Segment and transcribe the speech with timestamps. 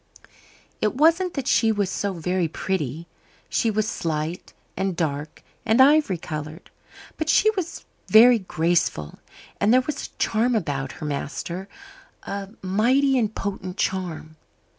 [0.81, 3.05] It wasn't that she was so very pretty.
[3.49, 6.71] She was slight and dark and ivory coloured.
[7.17, 9.19] But she was very graceful,
[9.59, 11.69] and there was a charm about her, master
[12.23, 14.37] a mighty and potent charm.